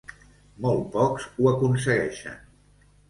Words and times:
Molt 0.65 0.87
pocs 0.95 1.27
ho 1.35 1.49
aconsegueixen. 1.53 2.41